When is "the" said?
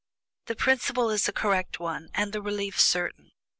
0.47-0.55, 2.33-2.41